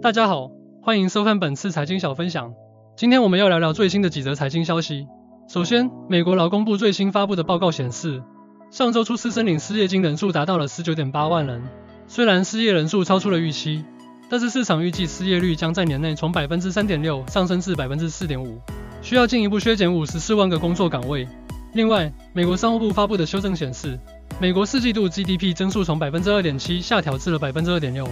[0.00, 2.54] 大家好，欢迎收看本次财经小分享。
[2.96, 5.08] 今天我们要聊聊最新的几则财经消息。
[5.48, 8.22] 首先，美国劳工部最新发布的报告显示，
[8.70, 11.64] 上周初次申领失业金人数达到了十九点八万人。
[12.06, 13.84] 虽然失业人数超出了预期，
[14.30, 18.60] 但是市场预计失业率将在年内从百分之三点六上升至百分之四点五，
[19.02, 21.26] 需要进一步削减五十四万个工作岗位。
[21.72, 23.98] 另外，美国商务部发布的修正显示，
[24.40, 28.08] 美国四季度 GDP 增速从百分之二点七下调至了百分之二点六。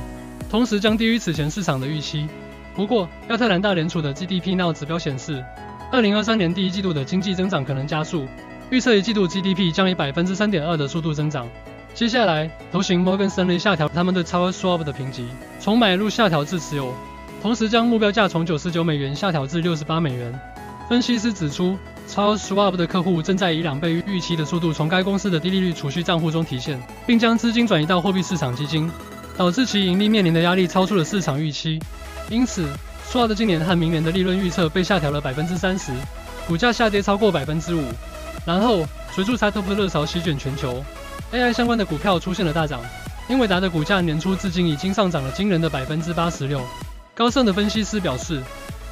[0.50, 2.28] 同时将低于此前市场的预期。
[2.74, 5.44] 不过，亚特兰大联储的 GDP Now 指标显示，
[5.90, 8.26] 二零二三年第一季度的经济增长可能加速，
[8.70, 11.48] 预测一季度 GDP 将以百分之三点二的速度增长。
[11.94, 15.26] 接下来，头型 Morgan Stanley 下调他们对 Charles Schwab 的评级，
[15.58, 16.92] 从买入下调至持有，
[17.40, 20.38] 同时将目标价从九十九美元下调至六十八美元。
[20.88, 28.90] 分析师指出，Charles Schwab 的客户正在以两倍预期的速度从该公司的低利率储蓄账户中提现，并将资金转移到货币市场基金。
[29.36, 31.78] 导致其盈利面临的压力超出了市场预期，
[32.30, 32.66] 因此
[33.10, 35.92] ，Schwab 今年和明年的利润预测被下调了百分之三十，
[36.48, 37.84] 股价下跌超过百分之五。
[38.46, 40.82] 然后，随着 c h a t b o 的热潮席卷全球
[41.32, 42.80] ，AI 相关的股票出现了大涨。
[43.28, 46.60] 英伟达的股价年初至今已经上涨了惊人的百分之八十六。
[47.14, 48.40] 高盛的分析师表示，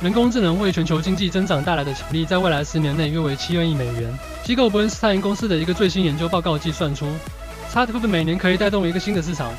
[0.03, 4.13] 人工智能为全球经济增长带来的潜力在未来十年内约为七万亿美元。
[4.43, 7.07] 机构伯恩斯坦公司的一个最新研究报告计算出
[7.69, 9.51] c h a t b o 每年可以带动一个新的市场。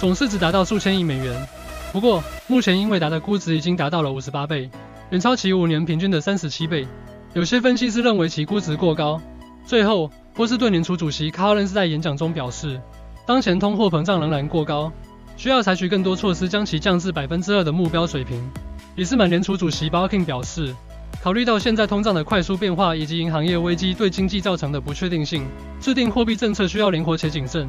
[0.00, 1.46] 总市值达到数千亿美元。
[1.92, 4.70] 不过，目前英伟达的估值已经达到了五十八倍，
[5.10, 6.88] 远超其五年平均的三十七倍。
[7.34, 9.20] 有些分析师认为其估值过高。
[9.66, 12.80] 最后，波士顿联储主席卡尔恩斯在演讲中表示，
[13.26, 14.90] 当前通货膨胀仍然过高，
[15.36, 18.42] 需要采取更多措施将其降至百分之二的目标水平。
[18.96, 20.74] 也是满联储主席 Barkin 表示，
[21.22, 25.46] 考虑到现在通胀的快速变化以及银行业危机对经济造成的不确定性，
[25.78, 27.68] 制定货币政策需要灵活且谨慎。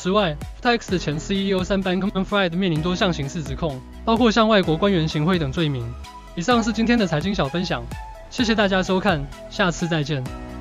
[0.00, 5.84] 此外，FTX 的前 CEO Sam Bankman-Fried 面临多项刑事指控，包括向外国官员行贿等罪名。
[6.36, 7.82] 以上是今天的财经小分享，
[8.30, 10.22] 谢谢大家收看，下次再见。